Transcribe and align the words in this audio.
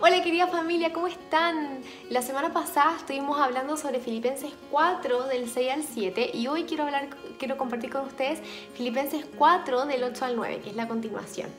Hola 0.00 0.22
querida 0.22 0.46
familia, 0.46 0.92
¿cómo 0.92 1.08
están? 1.08 1.80
La 2.08 2.22
semana 2.22 2.52
pasada 2.52 2.94
estuvimos 2.96 3.40
hablando 3.40 3.76
sobre 3.76 3.98
Filipenses 3.98 4.52
4 4.70 5.24
del 5.24 5.50
6 5.50 5.72
al 5.72 5.82
7 5.82 6.30
y 6.34 6.46
hoy 6.46 6.64
quiero 6.66 6.84
hablar, 6.84 7.08
quiero 7.36 7.56
compartir 7.56 7.90
con 7.90 8.06
ustedes 8.06 8.38
Filipenses 8.74 9.26
4 9.36 9.86
del 9.86 10.04
8 10.04 10.24
al 10.24 10.36
9, 10.36 10.60
que 10.62 10.70
es 10.70 10.76
la 10.76 10.86
continuación. 10.86 11.50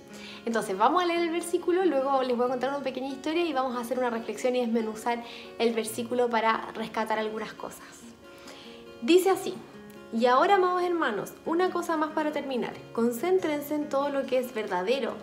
Entonces, 0.46 0.78
vamos 0.78 1.04
a 1.04 1.06
leer 1.06 1.20
el 1.20 1.32
versículo, 1.32 1.84
luego 1.84 2.24
les 2.24 2.38
voy 2.38 2.46
a 2.46 2.50
contar 2.50 2.70
una 2.70 2.80
pequeña 2.80 3.10
historia 3.10 3.46
y 3.46 3.52
vamos 3.52 3.76
a 3.76 3.82
hacer 3.82 4.00
una 4.00 4.10
reflexión 4.10 4.56
y 4.56 4.62
desmenuzar 4.62 5.22
el 5.58 5.74
versículo 5.74 6.30
para 6.30 6.72
rescatar 6.76 7.20
algunas 7.20 7.52
cosas. 7.52 7.84
Dice 9.02 9.32
así: 9.32 9.54
Y 10.14 10.28
ahora, 10.28 10.56
amados 10.56 10.84
hermanos, 10.84 11.34
una 11.46 11.72
cosa 11.72 11.98
más 11.98 12.12
para 12.12 12.32
terminar. 12.32 12.74
Concéntrense 12.94 13.76
en 13.76 13.90
todo 13.90 14.08
lo 14.08 14.26
que 14.26 14.38
es 14.38 14.54
verdadero 14.54 15.16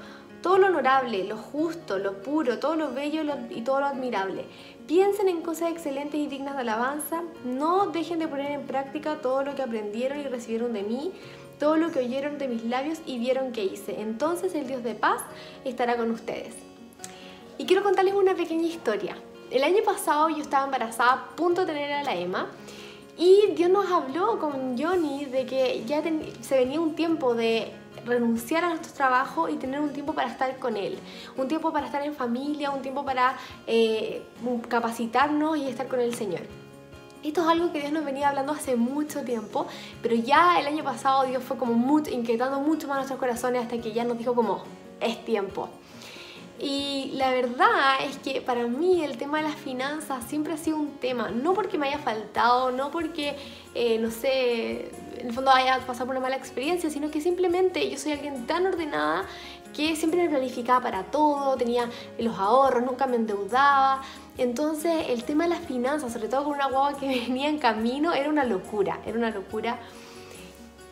todo 0.47 0.59
lo 0.59 0.69
honorable, 0.69 1.25
lo 1.25 1.37
justo, 1.37 1.99
lo 1.99 2.23
puro, 2.23 2.61
todo 2.61 2.77
lo 2.77 2.93
bello 2.93 3.21
y 3.51 3.63
todo 3.63 3.81
lo 3.81 3.87
admirable. 3.87 4.45
Piensen 4.87 5.29
en 5.29 5.43
cosas 5.43 5.73
excelentes 5.73 6.21
y 6.21 6.29
dignas 6.29 6.54
de 6.54 6.61
alabanza. 6.61 7.25
No 7.45 7.87
dejen 7.87 8.21
de 8.21 8.29
poner 8.29 8.53
en 8.53 8.64
práctica 8.64 9.17
todo 9.17 9.43
lo 9.43 9.57
que 9.57 9.63
aprendieron 9.63 10.21
y 10.21 10.23
recibieron 10.23 10.73
de 10.73 10.85
mí, 10.85 11.11
todo 11.59 11.77
lo 11.77 11.90
que 11.90 11.99
oyeron 11.99 12.39
de 12.39 12.46
mis 12.46 12.63
labios 12.63 13.01
y 13.07 13.18
vieron 13.18 13.51
que 13.51 13.64
hice. 13.64 14.01
Entonces 14.01 14.54
el 14.54 14.68
Dios 14.68 14.85
de 14.85 14.95
paz 14.95 15.21
estará 15.64 15.96
con 15.96 16.13
ustedes. 16.13 16.54
Y 17.59 17.67
quiero 17.67 17.82
contarles 17.82 18.15
una 18.15 18.37
pequeña 18.37 18.68
historia. 18.68 19.17
El 19.51 19.65
año 19.65 19.82
pasado 19.85 20.29
yo 20.29 20.43
estaba 20.43 20.67
embarazada, 20.67 21.13
a 21.13 21.26
punto 21.35 21.63
de 21.63 21.67
tener 21.67 21.90
a 21.90 22.04
la 22.04 22.15
Emma. 22.15 22.46
Y 23.18 23.46
Dios 23.57 23.68
nos 23.68 23.90
habló 23.90 24.39
con 24.39 24.79
Johnny 24.79 25.25
de 25.25 25.45
que 25.45 25.82
ya 25.89 26.04
se 26.40 26.57
venía 26.57 26.81
un 26.81 26.95
tiempo 26.95 27.35
de 27.35 27.73
renunciar 28.07 28.65
a 28.65 28.69
nuestro 28.69 28.93
trabajo 28.93 29.49
y 29.49 29.57
tener 29.57 29.81
un 29.81 29.93
tiempo 29.93 30.15
para 30.15 30.31
estar 30.31 30.59
con 30.59 30.77
Él, 30.77 30.99
un 31.37 31.49
tiempo 31.49 31.73
para 31.73 31.87
estar 31.87 32.03
en 32.03 32.15
familia, 32.15 32.70
un 32.70 32.83
tiempo 32.83 33.05
para 33.05 33.37
eh, 33.67 34.23
capacitarnos 34.69 35.59
y 35.59 35.69
estar 35.69 35.89
con 35.89 36.01
el 36.01 36.15
Señor. 36.15 36.43
Esto 37.23 37.43
es 37.43 37.48
algo 37.48 37.73
que 37.73 37.81
Dios 37.81 37.93
nos 37.93 38.05
venía 38.05 38.29
hablando 38.29 38.53
hace 38.53 38.77
mucho 38.77 39.23
tiempo, 39.23 39.67
pero 40.01 40.15
ya 40.15 40.61
el 40.61 40.67
año 40.67 40.85
pasado 40.85 41.25
Dios 41.25 41.43
fue 41.43 41.57
como 41.57 41.75
mucho, 41.75 42.11
inquietando 42.11 42.61
mucho 42.61 42.87
más 42.87 42.98
nuestros 42.98 43.19
corazones 43.19 43.63
hasta 43.63 43.79
que 43.79 43.93
ya 43.93 44.05
nos 44.05 44.17
dijo 44.17 44.35
como, 44.35 44.63
es 45.01 45.25
tiempo. 45.25 45.69
Y 46.59 47.11
la 47.15 47.31
verdad 47.33 47.97
es 48.03 48.17
que 48.19 48.41
para 48.41 48.67
mí 48.67 49.05
el 49.05 49.19
tema 49.19 49.39
de 49.39 49.45
las 49.45 49.57
finanzas 49.57 50.25
siempre 50.25 50.55
ha 50.55 50.57
sido 50.57 50.79
un 50.79 50.97
tema, 50.98 51.31
no 51.31 51.53
porque 51.53 51.77
me 51.77 51.89
haya 51.89 51.98
faltado, 51.98 52.70
no 52.70 52.91
porque, 52.91 53.37
eh, 53.75 53.98
no 53.98 54.11
sé, 54.11 54.91
en 55.20 55.28
el 55.28 55.33
fondo 55.33 55.50
haya 55.50 55.78
pasado 55.86 56.06
por 56.06 56.17
una 56.17 56.20
mala 56.20 56.36
experiencia, 56.36 56.91
sino 56.91 57.11
que 57.11 57.20
simplemente 57.20 57.89
yo 57.91 57.98
soy 57.98 58.12
alguien 58.12 58.47
tan 58.47 58.67
ordenada 58.67 59.27
que 59.75 59.95
siempre 59.95 60.23
me 60.23 60.31
planificaba 60.31 60.81
para 60.81 61.03
todo, 61.05 61.56
tenía 61.56 61.91
los 62.19 62.39
ahorros, 62.39 62.84
nunca 62.84 63.06
me 63.06 63.17
endeudaba. 63.17 64.03
Entonces 64.39 65.06
el 65.11 65.25
tema 65.25 65.45
de 65.45 65.50
las 65.50 65.61
finanzas, 65.61 66.12
sobre 66.12 66.28
todo 66.28 66.45
con 66.45 66.55
una 66.55 66.67
guagua 66.67 66.98
que 66.98 67.06
venía 67.28 67.48
en 67.48 67.58
camino, 67.58 68.12
era 68.14 68.28
una 68.31 68.45
locura, 68.45 69.00
era 69.05 69.19
una 69.19 69.31
locura. 69.31 69.78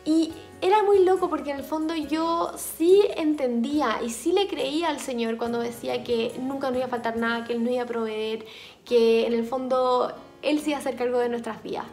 Y 0.05 0.33
era 0.61 0.83
muy 0.83 1.03
loco 1.03 1.29
porque 1.29 1.51
en 1.51 1.57
el 1.57 1.63
fondo 1.63 1.95
yo 1.95 2.51
sí 2.57 3.03
entendía 3.17 3.99
y 4.05 4.11
sí 4.11 4.31
le 4.31 4.47
creía 4.47 4.89
al 4.89 4.99
Señor 4.99 5.37
cuando 5.37 5.59
decía 5.59 6.03
que 6.03 6.33
nunca 6.39 6.69
nos 6.69 6.77
iba 6.77 6.85
a 6.85 6.89
faltar 6.89 7.17
nada, 7.17 7.43
que 7.43 7.53
Él 7.53 7.63
nos 7.63 7.73
iba 7.73 7.83
a 7.83 7.87
proveer, 7.87 8.45
que 8.85 9.25
en 9.25 9.33
el 9.33 9.45
fondo 9.45 10.13
Él 10.43 10.59
sí 10.59 10.69
iba 10.69 10.77
a 10.77 10.79
hacer 10.79 10.95
cargo 10.95 11.17
de 11.17 11.29
nuestras 11.29 11.61
vidas. 11.63 11.85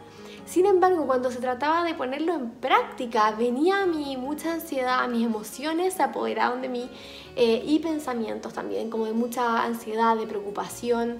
Sin 0.45 0.65
embargo, 0.65 1.05
cuando 1.07 1.31
se 1.31 1.39
trataba 1.39 1.83
de 1.83 1.93
ponerlo 1.93 2.33
en 2.33 2.49
práctica, 2.51 3.31
venía 3.31 3.83
a 3.83 3.85
mí 3.85 4.17
mucha 4.17 4.53
ansiedad, 4.53 5.07
mis 5.07 5.25
emociones 5.25 5.93
se 5.93 6.03
apoderaban 6.03 6.61
de 6.61 6.69
mí 6.69 6.89
eh, 7.35 7.63
y 7.65 7.79
pensamientos 7.79 8.53
también, 8.53 8.89
como 8.89 9.05
de 9.05 9.13
mucha 9.13 9.63
ansiedad, 9.63 10.17
de 10.17 10.27
preocupación. 10.27 11.19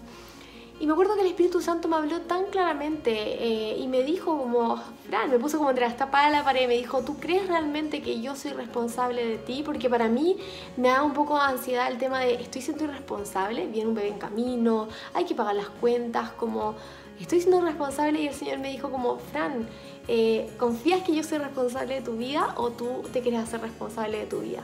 Y 0.80 0.88
me 0.88 0.94
acuerdo 0.94 1.16
que 1.16 1.22
el 1.22 1.28
Espíritu 1.28 1.62
Santo 1.62 1.88
me 1.88 1.96
habló 1.96 2.22
tan 2.22 2.46
claramente 2.48 3.12
eh, 3.12 3.78
y 3.78 3.88
me 3.88 4.04
dijo 4.04 4.38
como, 4.38 4.78
Fran, 5.08 5.30
me 5.30 5.38
puso 5.38 5.58
como 5.58 5.70
entre 5.70 5.88
la 5.88 5.96
tapada 5.96 6.28
de 6.28 6.34
la 6.34 6.44
pared, 6.44 6.68
me 6.68 6.76
dijo, 6.76 7.04
¿tú 7.04 7.20
crees 7.20 7.48
realmente 7.48 8.02
que 8.02 8.20
yo 8.22 8.36
soy 8.36 8.52
responsable 8.52 9.26
de 9.26 9.38
ti? 9.38 9.62
Porque 9.64 9.90
para 9.90 10.10
mí 10.10 10.38
me 10.76 10.90
da 10.90 11.04
un 11.04 11.14
poco 11.14 11.36
de 11.36 11.42
ansiedad 11.42 11.92
el 11.92 12.00
tema 12.00 12.22
de, 12.22 12.34
estoy 12.34 12.62
siendo 12.62 12.86
irresponsable, 12.86 13.68
viene 13.68 13.90
un 13.90 13.96
bebé 13.96 14.10
en 14.10 14.18
camino, 14.18 14.88
hay 15.14 15.26
que 15.26 15.36
pagar 15.36 15.56
las 15.56 15.70
cuentas, 15.70 16.32
como, 16.32 16.76
estoy 17.20 17.40
siendo 17.40 17.62
responsable 17.62 18.22
y 18.22 18.28
el 18.28 18.34
Señor 18.34 18.58
me 18.58 18.70
dijo 18.70 18.90
como, 18.90 19.20
Fran, 19.20 19.68
eh, 20.08 20.50
¿confías 20.58 21.04
que 21.04 21.16
yo 21.16 21.24
soy 21.24 21.38
responsable 21.38 21.96
de 21.96 22.02
tu 22.02 22.18
vida 22.18 22.56
o 22.58 22.72
tú 22.72 23.04
te 23.14 23.22
quieres 23.22 23.42
hacer 23.42 23.62
responsable 23.62 24.20
de 24.20 24.26
tu 24.26 24.40
vida? 24.40 24.64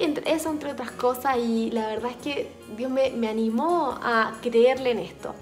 Entre, 0.00 0.32
eso 0.32 0.50
entre 0.50 0.72
otras 0.72 0.90
cosas 0.92 1.38
y 1.38 1.70
la 1.70 1.86
verdad 1.86 2.10
es 2.10 2.16
que 2.16 2.52
Dios 2.76 2.90
me, 2.90 3.10
me, 3.10 3.28
animó 3.28 3.98
a 4.02 4.34
creerle 4.42 4.90
en 4.92 4.98
esto. 4.98 5.34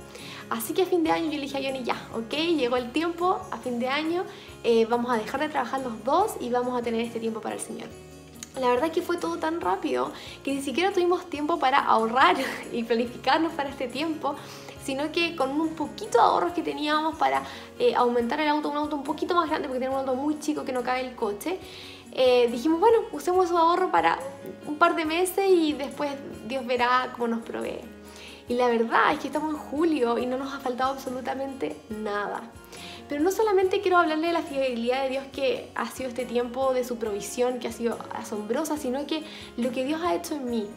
Así 0.50 0.74
que 0.74 0.82
a 0.82 0.86
fin 0.86 1.02
de 1.02 1.10
año 1.10 1.26
yo 1.26 1.38
le 1.38 1.42
dije 1.42 1.58
a 1.58 1.62
Johnny 1.62 1.84
ya, 1.84 1.96
ok, 2.14 2.34
llegó 2.56 2.76
el 2.76 2.92
tiempo, 2.92 3.40
a 3.50 3.58
fin 3.58 3.78
de 3.78 3.88
año 3.88 4.24
eh, 4.62 4.86
vamos 4.86 5.10
a 5.10 5.18
dejar 5.18 5.40
de 5.40 5.48
trabajar 5.48 5.80
los 5.80 6.04
dos 6.04 6.36
y 6.40 6.48
vamos 6.50 6.78
a 6.78 6.82
tener 6.82 7.00
este 7.00 7.20
tiempo 7.20 7.40
para 7.40 7.54
el 7.54 7.60
Señor. 7.60 7.88
La 8.60 8.68
verdad 8.68 8.86
es 8.86 8.92
que 8.92 9.02
fue 9.02 9.16
todo 9.16 9.36
tan 9.38 9.60
rápido 9.60 10.12
que 10.44 10.54
ni 10.54 10.62
siquiera 10.62 10.92
tuvimos 10.92 11.28
tiempo 11.28 11.58
para 11.58 11.78
ahorrar 11.78 12.36
y 12.72 12.82
planificarnos 12.84 13.52
para 13.52 13.68
este 13.68 13.88
tiempo, 13.88 14.36
sino 14.84 15.10
que 15.12 15.34
con 15.34 15.50
un 15.60 15.70
poquito 15.70 16.18
de 16.18 16.24
ahorros 16.24 16.52
que 16.52 16.62
teníamos 16.62 17.16
para 17.16 17.42
eh, 17.78 17.94
aumentar 17.94 18.40
el 18.40 18.48
auto, 18.48 18.70
un 18.70 18.76
auto 18.76 18.96
un 18.96 19.04
poquito 19.04 19.34
más 19.34 19.48
grande 19.48 19.68
porque 19.68 19.80
tenemos 19.80 20.02
un 20.02 20.08
auto 20.08 20.20
muy 20.20 20.38
chico 20.38 20.64
que 20.64 20.72
no 20.72 20.82
cabe 20.82 21.00
el 21.00 21.14
coche, 21.14 21.58
eh, 22.14 22.48
dijimos, 22.50 22.80
bueno, 22.80 22.98
usemos 23.12 23.48
su 23.48 23.58
ahorro 23.58 23.90
para 23.90 24.18
un 24.66 24.78
par 24.78 24.94
de 24.94 25.04
meses 25.04 25.50
y 25.50 25.72
después 25.72 26.12
Dios 26.46 26.64
verá 26.66 27.12
cómo 27.12 27.28
nos 27.28 27.42
provee. 27.42 27.80
Y 28.48 28.54
la 28.54 28.68
verdad 28.68 29.12
es 29.12 29.20
que 29.20 29.28
estamos 29.28 29.54
en 29.54 29.58
julio 29.58 30.18
y 30.18 30.26
no 30.26 30.36
nos 30.36 30.52
ha 30.52 30.60
faltado 30.60 30.92
absolutamente 30.92 31.76
nada. 31.88 32.42
Pero 33.08 33.22
no 33.22 33.30
solamente 33.30 33.80
quiero 33.80 33.98
hablarle 33.98 34.28
de 34.28 34.32
la 34.32 34.42
fidelidad 34.42 35.02
de 35.04 35.10
Dios 35.10 35.24
que 35.32 35.70
ha 35.74 35.90
sido 35.90 36.08
este 36.08 36.24
tiempo 36.24 36.72
de 36.72 36.84
su 36.84 36.96
provisión, 36.96 37.58
que 37.58 37.68
ha 37.68 37.72
sido 37.72 37.98
asombrosa, 38.14 38.76
sino 38.76 39.06
que 39.06 39.22
lo 39.56 39.72
que 39.72 39.84
Dios 39.84 40.00
ha 40.02 40.14
hecho 40.14 40.34
en 40.34 40.50
mí, 40.50 40.68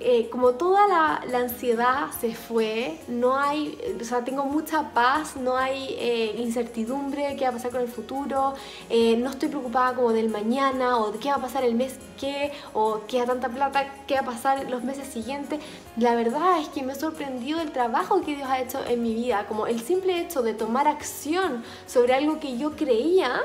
eh, 0.00 0.28
como 0.30 0.54
toda 0.54 0.88
la, 0.88 1.38
ansiedad 1.38 2.08
se 2.20 2.34
fue, 2.34 2.98
no 3.06 3.38
hay, 3.38 3.78
o 4.00 4.04
sea, 4.04 4.24
tengo 4.24 4.44
mucha 4.44 4.92
paz, 4.92 5.36
no 5.36 5.56
hay 5.56 5.94
eh, 5.98 6.34
incertidumbre, 6.38 7.36
qué 7.36 7.44
va 7.44 7.50
a 7.50 7.52
pasar 7.52 7.70
con 7.70 7.82
el 7.82 7.88
futuro, 7.88 8.54
eh, 8.90 9.16
no 9.16 9.30
estoy 9.30 9.48
preocupada 9.48 9.94
como 9.94 10.12
del 10.12 10.30
mañana 10.30 10.98
o 10.98 11.12
de 11.12 11.20
qué 11.20 11.28
va 11.30 11.36
a 11.36 11.40
pasar 11.40 11.62
el 11.62 11.76
mes 11.76 11.96
que, 12.18 12.50
o 12.72 13.02
qué 13.06 13.20
a 13.20 13.26
tanta 13.26 13.48
plata, 13.48 13.94
qué 14.08 14.14
va 14.14 14.20
a 14.20 14.24
pasar 14.24 14.68
los 14.68 14.82
meses 14.82 15.06
siguientes. 15.06 15.60
La 15.96 16.16
verdad 16.16 16.60
es 16.60 16.68
que 16.70 16.82
me 16.82 16.94
he 16.94 16.96
sorprendido 16.96 17.60
el 17.60 17.70
trabajo 17.70 18.20
que 18.22 18.34
Dios 18.34 18.48
ha 18.50 18.60
hecho 18.60 18.84
en 18.84 19.00
mi 19.02 19.14
vida, 19.14 19.46
como 19.46 19.68
el 19.68 19.80
simple 19.80 20.20
hecho 20.20 20.42
de 20.42 20.54
tomar 20.54 20.88
acción 20.88 21.62
sobre 21.86 22.14
algo 22.14 22.40
que 22.40 22.58
yo 22.58 22.74
creía, 22.74 23.42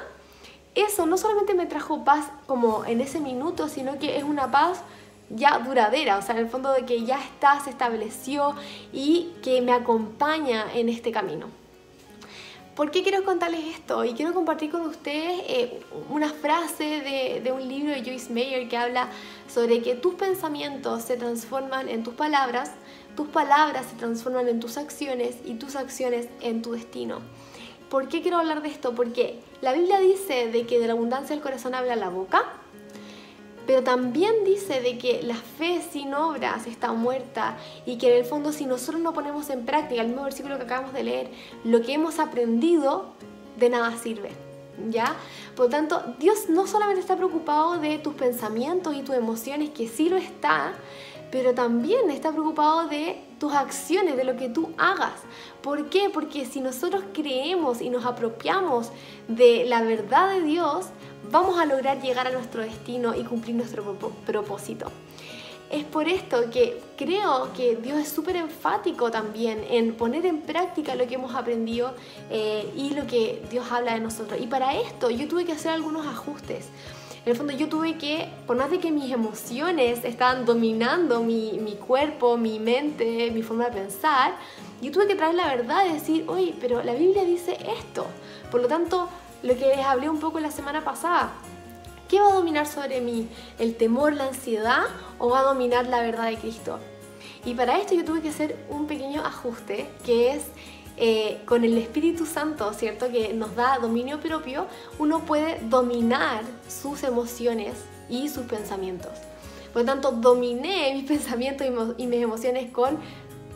eso 0.74 1.06
no 1.06 1.18
solamente 1.18 1.54
me 1.54 1.68
trajo 1.68 2.04
paz 2.04 2.26
como 2.48 2.86
en 2.86 3.02
ese 3.02 3.20
minuto, 3.20 3.70
sino 3.70 4.00
que 4.00 4.18
es 4.18 4.24
una 4.24 4.50
paz 4.50 4.82
ya 5.36 5.60
duradera, 5.60 6.18
o 6.18 6.22
sea, 6.22 6.36
en 6.36 6.42
el 6.42 6.50
fondo 6.50 6.72
de 6.72 6.86
que 6.86 7.04
ya 7.06 7.20
está, 7.20 7.60
se 7.60 7.70
estableció 7.70 8.56
y 8.92 9.32
que 9.42 9.62
me 9.62 9.72
acompaña 9.72 10.66
en 10.74 10.90
este 10.90 11.12
camino. 11.12 11.48
¿Por 12.76 12.90
qué 12.90 13.04
quiero 13.04 13.24
contarles 13.24 13.76
esto? 13.76 14.04
Y 14.04 14.14
quiero 14.14 14.34
compartir 14.34 14.72
con 14.72 14.82
ustedes 14.82 15.44
eh, 15.48 15.82
una 16.10 16.30
frase 16.30 17.42
de, 17.44 17.52
un 17.52 17.68
libro 17.68 17.92
de 17.94 18.04
Joyce 18.04 18.34
Meyer 18.34 18.68
que 18.68 18.78
habla 18.78 19.10
sobre 19.48 19.84
que 19.84 19.94
tus 19.94 20.16
pensamientos 20.16 21.04
se 21.04 21.16
transforman 21.16 21.88
en 21.88 22.04
tus 22.04 22.16
palabras, 22.16 22.72
tus 23.16 23.28
palabras 23.28 23.86
se 23.86 23.96
transforman 23.96 24.48
en 24.48 24.60
tus 24.60 24.78
acciones 24.78 25.36
y 25.46 25.54
tus 25.54 25.76
acciones 25.76 26.30
en 26.42 26.64
tu 26.64 26.72
destino. 26.72 27.20
¿Por 27.90 28.08
qué 28.08 28.24
quiero 28.24 28.38
hablar 28.38 28.64
de 28.64 28.70
esto? 28.70 28.96
Porque 28.96 29.40
la 29.62 29.74
Biblia 29.74 30.00
dice 30.00 30.48
de 30.48 30.66
que 30.66 30.80
de 30.80 30.88
la 30.88 30.94
abundancia 30.94 31.36
del 31.36 31.44
corazón 31.44 31.76
habla 31.76 31.96
la 31.96 32.10
boca, 32.10 32.44
pero 33.66 33.84
también 33.84 34.44
dice 34.46 34.82
de 34.82 34.98
que 34.98 35.22
la 35.24 35.36
fe 35.36 35.82
sin 35.92 36.14
obras 36.14 36.68
está 36.68 36.92
muerta 36.92 37.58
y 37.86 37.98
que 37.98 38.12
en 38.12 38.18
el 38.20 38.26
fondo 38.26 38.52
si 38.52 38.66
nosotros 38.66 39.02
no 39.02 39.14
ponemos 39.14 39.50
en 39.50 39.66
práctica 39.66 40.02
el 40.02 40.08
mismo 40.08 40.24
versículo 40.24 40.58
que 40.58 40.64
acabamos 40.64 40.94
de 40.94 41.04
leer, 41.04 41.32
lo 41.64 41.82
que 41.82 41.94
hemos 41.94 42.20
aprendido 42.20 43.14
de 43.58 43.70
nada 43.70 43.96
sirve. 43.98 44.32
¿Ya? 44.90 45.16
Por 45.56 45.66
lo 45.66 45.72
tanto, 45.72 46.02
Dios 46.20 46.50
no 46.50 46.66
solamente 46.66 47.00
está 47.00 47.16
preocupado 47.16 47.78
de 47.78 48.00
tus 48.00 48.16
pensamientos 48.16 48.96
y 48.96 49.04
tus 49.04 49.16
emociones, 49.16 49.70
que 49.70 49.88
sí 49.88 50.10
lo 50.10 50.18
está, 50.18 50.74
pero 51.32 51.54
también 51.54 52.10
está 52.10 52.32
preocupado 52.32 52.88
de 52.88 53.22
tus 53.40 53.54
acciones, 53.54 54.18
de 54.18 54.24
lo 54.24 54.36
que 54.36 54.50
tú 54.50 54.72
hagas. 54.78 55.14
¿Por 55.62 55.90
qué? 55.90 56.10
Porque 56.12 56.46
si 56.46 56.60
nosotros 56.60 57.04
creemos 57.14 57.82
y 57.82 57.90
nos 57.90 58.06
apropiamos 58.06 58.90
de 59.28 59.66
la 59.66 59.84
verdad 59.84 60.32
de 60.32 60.42
Dios, 60.42 60.88
vamos 61.32 61.60
a 61.60 61.66
lograr 61.66 62.02
llegar 62.02 62.28
a 62.28 62.32
nuestro 62.32 62.62
destino 62.62 63.16
y 63.16 63.24
cumplir 63.24 63.56
nuestro 63.56 63.84
propósito. 64.26 64.92
Es 65.70 65.86
por 65.86 66.08
esto 66.08 66.52
que 66.52 66.80
creo 66.98 67.52
que 67.58 67.76
Dios 67.78 67.98
es 67.98 68.10
súper 68.10 68.36
enfático 68.36 69.10
también 69.10 69.66
en 69.70 69.96
poner 69.96 70.26
en 70.26 70.42
práctica 70.42 70.94
lo 70.94 71.08
que 71.08 71.16
hemos 71.16 71.34
aprendido 71.34 71.96
eh, 72.30 72.72
y 72.76 72.92
lo 72.92 73.08
que 73.08 73.42
Dios 73.50 73.72
habla 73.72 73.96
de 73.96 74.00
nosotros. 74.00 74.40
Y 74.40 74.46
para 74.46 74.76
esto 74.80 75.10
yo 75.10 75.28
tuve 75.28 75.46
que 75.46 75.54
hacer 75.54 75.72
algunos 75.72 76.06
ajustes. 76.06 76.68
En 77.26 77.32
el 77.32 77.38
fondo 77.38 77.54
yo 77.54 77.70
tuve 77.70 77.98
que, 77.98 78.30
por 78.46 78.58
más 78.58 78.70
de 78.70 78.80
que 78.80 78.92
mis 78.92 79.12
emociones 79.12 80.04
estaban 80.04 80.46
dominando 80.46 81.24
mi, 81.24 81.54
mi 81.54 81.74
cuerpo, 81.74 82.38
mi 82.38 82.60
mente, 82.60 83.32
mi 83.32 83.42
forma 83.42 83.66
de 83.70 83.72
pensar, 83.72 84.36
yo 84.82 84.92
tuve 84.92 85.08
que 85.08 85.16
traer 85.16 85.36
la 85.36 85.48
verdad 85.48 85.86
y 85.90 85.94
decir, 85.94 86.26
oye, 86.28 86.54
pero 86.60 86.84
la 86.84 86.94
Biblia 86.94 87.24
dice 87.24 87.58
esto. 87.80 88.06
Por 88.52 88.62
lo 88.62 88.68
tanto, 88.68 89.08
lo 89.44 89.56
que 89.56 89.68
les 89.68 89.86
hablé 89.86 90.10
un 90.10 90.20
poco 90.20 90.40
la 90.40 90.52
semana 90.52 90.84
pasada, 90.84 91.34
¿qué 92.08 92.20
va 92.20 92.30
a 92.30 92.34
dominar 92.34 92.66
sobre 92.66 93.02
mí? 93.02 93.28
¿El 93.60 93.76
temor, 93.76 94.14
la 94.14 94.28
ansiedad 94.28 94.84
o 95.20 95.30
va 95.30 95.42
a 95.42 95.44
dominar 95.44 95.88
la 95.88 96.02
verdad 96.02 96.30
de 96.30 96.38
Cristo? 96.38 96.80
Y 97.46 97.54
para 97.54 97.78
esto 97.78 97.94
yo 97.94 98.06
tuve 98.06 98.22
que 98.22 98.30
hacer 98.30 98.58
un 98.70 98.88
pequeño 98.88 99.22
ajuste, 99.22 99.90
que 100.06 100.32
es 100.32 100.44
eh, 100.96 101.42
con 101.46 101.66
el 101.66 101.78
Espíritu 101.78 102.26
Santo, 102.26 102.72
¿cierto? 102.74 103.12
Que 103.12 103.34
nos 103.34 103.56
da 103.56 103.80
dominio 103.80 104.20
propio, 104.22 104.66
uno 104.98 105.20
puede 105.26 105.60
dominar 105.68 106.44
sus 106.70 107.04
emociones 107.04 107.74
y 108.10 108.30
sus 108.30 108.46
pensamientos. 108.46 109.12
Por 109.74 109.82
lo 109.82 109.86
tanto, 109.86 110.12
dominé 110.12 110.94
mis 110.94 111.04
pensamientos 111.08 111.68
y 111.98 112.08
mis 112.08 112.22
emociones 112.22 112.72
con 112.72 112.98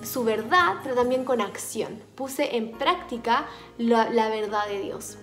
su 0.03 0.25
verdad, 0.25 0.75
pero 0.83 0.95
también 0.95 1.23
con 1.23 1.39
acción. 1.39 2.01
Puse 2.15 2.57
en 2.57 2.71
práctica 2.71 3.47
la, 3.77 4.09
la 4.09 4.29
verdad 4.29 4.67
de 4.67 4.81
Dios. 4.81 5.17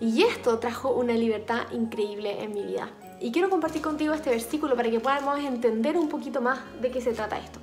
Y 0.00 0.22
esto 0.22 0.58
trajo 0.58 0.90
una 0.90 1.14
libertad 1.14 1.70
increíble 1.72 2.42
en 2.42 2.52
mi 2.52 2.62
vida. 2.62 2.90
Y 3.20 3.32
quiero 3.32 3.48
compartir 3.48 3.82
contigo 3.82 4.12
este 4.12 4.30
versículo 4.30 4.76
para 4.76 4.90
que 4.90 5.00
podamos 5.00 5.38
entender 5.38 5.96
un 5.96 6.08
poquito 6.08 6.40
más 6.40 6.60
de 6.80 6.90
qué 6.90 7.00
se 7.00 7.12
trata 7.12 7.38
esto. 7.38 7.58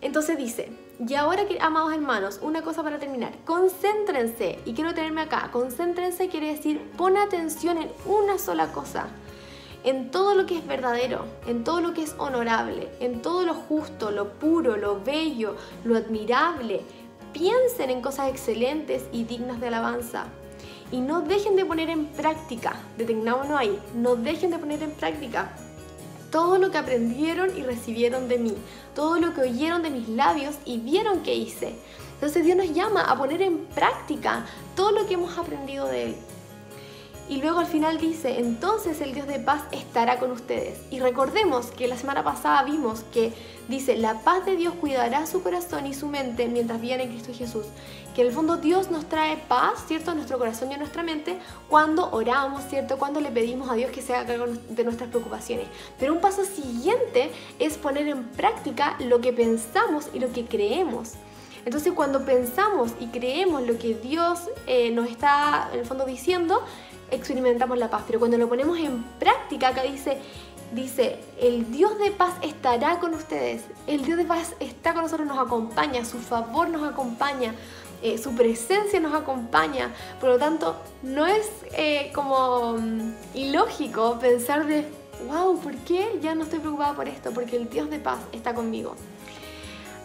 Entonces 0.00 0.36
dice, 0.36 0.70
y 1.06 1.14
ahora, 1.14 1.42
amados 1.60 1.92
hermanos, 1.92 2.40
una 2.42 2.62
cosa 2.62 2.82
para 2.82 2.98
terminar, 2.98 3.32
concéntrense, 3.44 4.58
y 4.64 4.72
quiero 4.72 4.94
tenerme 4.94 5.22
acá, 5.22 5.50
concéntrense 5.52 6.28
quiere 6.28 6.54
decir 6.54 6.80
pon 6.96 7.16
atención 7.16 7.78
en 7.78 7.90
una 8.06 8.38
sola 8.38 8.72
cosa, 8.72 9.08
en 9.84 10.10
todo 10.10 10.34
lo 10.34 10.46
que 10.46 10.58
es 10.58 10.66
verdadero, 10.66 11.26
en 11.46 11.64
todo 11.64 11.80
lo 11.80 11.92
que 11.92 12.02
es 12.02 12.14
honorable, 12.18 12.88
en 13.00 13.20
todo 13.22 13.44
lo 13.44 13.54
justo, 13.54 14.10
lo 14.10 14.32
puro, 14.34 14.76
lo 14.76 15.02
bello, 15.02 15.56
lo 15.84 15.96
admirable. 15.96 16.82
Piensen 17.32 17.90
en 17.90 18.00
cosas 18.00 18.30
excelentes 18.30 19.04
y 19.12 19.24
dignas 19.24 19.60
de 19.60 19.68
alabanza. 19.68 20.26
Y 20.92 21.00
no 21.00 21.20
dejen 21.20 21.56
de 21.56 21.64
poner 21.64 21.90
en 21.90 22.06
práctica, 22.06 22.76
detengámonos 22.96 23.58
ahí, 23.58 23.78
no 23.94 24.16
dejen 24.16 24.50
de 24.50 24.58
poner 24.58 24.82
en 24.82 24.92
práctica 24.92 25.52
todo 26.30 26.58
lo 26.58 26.70
que 26.70 26.78
aprendieron 26.78 27.56
y 27.56 27.62
recibieron 27.62 28.28
de 28.28 28.38
mí, 28.38 28.54
todo 28.94 29.18
lo 29.18 29.34
que 29.34 29.42
oyeron 29.42 29.82
de 29.82 29.90
mis 29.90 30.08
labios 30.08 30.56
y 30.64 30.78
vieron 30.78 31.22
que 31.22 31.34
hice. 31.34 31.74
Entonces 32.14 32.44
Dios 32.44 32.56
nos 32.56 32.72
llama 32.72 33.02
a 33.02 33.16
poner 33.16 33.42
en 33.42 33.66
práctica 33.66 34.46
todo 34.74 34.92
lo 34.92 35.06
que 35.06 35.14
hemos 35.14 35.36
aprendido 35.38 35.86
de 35.86 36.04
Él. 36.04 36.16
Y 37.28 37.38
luego 37.38 37.58
al 37.58 37.66
final 37.66 37.98
dice, 37.98 38.38
entonces 38.38 39.00
el 39.00 39.12
Dios 39.12 39.26
de 39.26 39.40
paz 39.40 39.64
estará 39.72 40.20
con 40.20 40.30
ustedes. 40.30 40.78
Y 40.90 41.00
recordemos 41.00 41.66
que 41.66 41.88
la 41.88 41.96
semana 41.96 42.22
pasada 42.22 42.62
vimos 42.62 43.00
que 43.12 43.32
dice, 43.68 43.96
la 43.96 44.20
paz 44.20 44.46
de 44.46 44.56
Dios 44.56 44.74
cuidará 44.74 45.26
su 45.26 45.42
corazón 45.42 45.86
y 45.86 45.94
su 45.94 46.06
mente 46.06 46.46
mientras 46.46 46.80
viene 46.80 47.02
en 47.02 47.08
Cristo 47.10 47.32
Jesús. 47.34 47.66
Que 48.14 48.20
en 48.22 48.28
el 48.28 48.32
fondo 48.32 48.58
Dios 48.58 48.92
nos 48.92 49.08
trae 49.08 49.36
paz, 49.48 49.86
¿cierto? 49.88 50.12
A 50.12 50.14
nuestro 50.14 50.38
corazón 50.38 50.70
y 50.70 50.74
a 50.74 50.78
nuestra 50.78 51.02
mente 51.02 51.36
cuando 51.68 52.12
oramos, 52.12 52.62
¿cierto? 52.70 52.96
Cuando 52.96 53.20
le 53.20 53.32
pedimos 53.32 53.68
a 53.70 53.74
Dios 53.74 53.90
que 53.90 54.02
se 54.02 54.14
haga 54.14 54.26
cargo 54.26 54.46
de 54.68 54.84
nuestras 54.84 55.10
preocupaciones. 55.10 55.66
Pero 55.98 56.12
un 56.14 56.20
paso 56.20 56.44
siguiente 56.44 57.32
es 57.58 57.76
poner 57.76 58.06
en 58.06 58.22
práctica 58.22 58.96
lo 59.00 59.20
que 59.20 59.32
pensamos 59.32 60.10
y 60.14 60.20
lo 60.20 60.32
que 60.32 60.44
creemos. 60.44 61.14
Entonces 61.64 61.92
cuando 61.92 62.24
pensamos 62.24 62.92
y 63.00 63.08
creemos 63.08 63.66
lo 63.66 63.76
que 63.76 63.94
Dios 63.94 64.38
eh, 64.68 64.92
nos 64.92 65.10
está 65.10 65.68
en 65.72 65.80
el 65.80 65.84
fondo 65.84 66.06
diciendo, 66.06 66.62
experimentamos 67.10 67.78
la 67.78 67.90
paz. 67.90 68.02
Pero 68.06 68.18
cuando 68.18 68.38
lo 68.38 68.48
ponemos 68.48 68.78
en 68.78 69.02
práctica, 69.18 69.68
acá 69.68 69.82
dice, 69.82 70.18
dice, 70.72 71.20
el 71.40 71.70
Dios 71.70 71.98
de 71.98 72.10
paz 72.10 72.34
estará 72.42 72.98
con 72.98 73.14
ustedes. 73.14 73.62
El 73.86 74.04
Dios 74.04 74.18
de 74.18 74.24
paz 74.24 74.54
está 74.60 74.94
con 74.94 75.02
nosotros, 75.02 75.26
nos 75.26 75.38
acompaña, 75.38 76.04
su 76.04 76.18
favor 76.18 76.68
nos 76.68 76.82
acompaña. 76.82 77.54
Eh, 78.02 78.18
su 78.18 78.34
presencia 78.34 79.00
nos 79.00 79.14
acompaña, 79.14 79.90
por 80.20 80.28
lo 80.28 80.38
tanto 80.38 80.76
no 81.02 81.26
es 81.26 81.50
eh, 81.72 82.12
como 82.14 82.74
mm, 82.74 83.14
ilógico 83.32 84.18
pensar 84.20 84.66
de, 84.66 84.86
wow, 85.26 85.58
¿por 85.58 85.74
qué 85.76 86.18
ya 86.20 86.34
no 86.34 86.44
estoy 86.44 86.58
preocupada 86.58 86.94
por 86.94 87.08
esto? 87.08 87.30
Porque 87.32 87.56
el 87.56 87.70
Dios 87.70 87.88
de 87.88 87.98
paz 87.98 88.18
está 88.32 88.54
conmigo. 88.54 88.96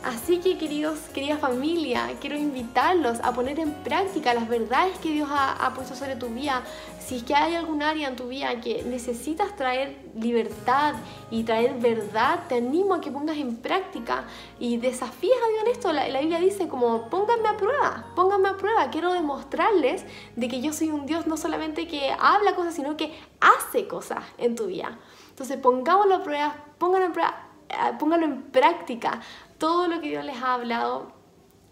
Así 0.04 0.40
que 0.40 0.58
queridos, 0.58 0.98
querida 1.14 1.38
familia, 1.38 2.10
quiero 2.20 2.36
invitarlos 2.36 3.20
a 3.22 3.34
poner 3.34 3.60
en 3.60 3.72
práctica 3.72 4.34
las 4.34 4.50
verdades 4.50 4.98
que 4.98 5.10
Dios 5.10 5.30
ha, 5.32 5.72
puesto 5.76 5.94
sobre 5.96 6.16
tu 6.16 6.28
vida. 6.30 6.64
Si 7.00 7.18
es 7.18 7.24
que 7.24 7.36
hay 7.36 7.54
algún 7.54 7.84
área 7.84 8.08
en 8.08 8.16
tu 8.16 8.30
vida 8.30 8.60
que 8.62 8.82
necesitas 8.82 9.56
traer 9.56 10.10
libertad 10.16 10.96
y 11.30 11.44
traer 11.44 11.76
verdad, 11.76 12.40
te 12.50 12.56
animo 12.56 12.96
a 12.96 13.02
que 13.02 13.12
pongas 13.12 13.38
en 13.38 13.58
práctica 13.58 14.24
y 14.60 14.78
desafíes 14.78 15.38
a 15.38 15.50
Dios 15.50 15.62
en 15.66 15.72
esto. 15.72 15.94
La, 15.94 16.08
la 16.08 16.20
Biblia 16.22 16.40
dice 16.40 16.68
como, 16.68 17.08
pónganme 17.12 17.50
a 17.50 17.58
prueba, 17.58 18.08
pónganme 18.16 18.50
a 18.50 18.58
prueba. 18.58 18.90
Quiero 18.90 19.14
demostrarles 19.14 20.04
de 20.36 20.48
que 20.48 20.62
yo 20.62 20.74
soy 20.74 20.90
un 20.90 21.06
Dios 21.06 21.28
no 21.28 21.38
solamente 21.38 21.88
que 21.88 22.12
habla 22.20 22.56
cosas, 22.56 22.74
sino 22.74 22.98
que 22.98 23.14
hace 23.40 23.88
cosas 23.88 24.24
en 24.40 24.56
tu 24.56 24.66
vida. 24.66 24.98
Entonces 25.30 25.58
pongámoslo 25.58 26.16
a 26.16 26.24
prueba, 26.24 26.56
pónganlo 26.80 27.06
en 27.06 27.14
prueba 27.14 27.51
póngalo 28.00 28.26
en 28.26 28.44
práctica 28.44 29.22
todo 29.58 29.88
lo 29.88 30.02
que 30.02 30.10
Dios 30.10 30.26
les 30.26 30.42
ha 30.42 30.54
hablado 30.54 31.12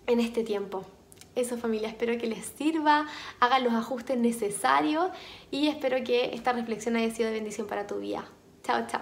en 0.08 0.20
este 0.20 0.44
tiempo. 0.44 0.86
Eso 1.36 1.58
familia, 1.58 1.88
espero 1.88 2.18
que 2.18 2.28
les 2.28 2.46
sirva, 2.46 3.08
hagan 3.40 3.64
los 3.64 3.74
ajustes 3.74 4.18
necesarios 4.18 5.10
y 5.52 5.68
espero 5.68 6.04
que 6.04 6.34
esta 6.34 6.52
reflexión 6.54 6.96
haya 6.96 7.14
sido 7.14 7.30
de 7.30 7.36
bendición 7.36 7.68
para 7.68 7.88
tu 7.88 8.00
vida. 8.00 8.26
Chao, 8.64 8.86
chao. 8.88 9.02